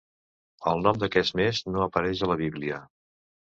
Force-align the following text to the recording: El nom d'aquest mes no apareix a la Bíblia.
El 0.71 0.81
nom 0.87 1.01
d'aquest 1.03 1.37
mes 1.41 1.61
no 1.75 1.85
apareix 1.87 2.25
a 2.29 2.33
la 2.35 2.41
Bíblia. 2.43 2.83